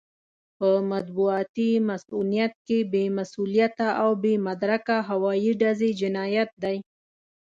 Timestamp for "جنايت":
5.99-6.51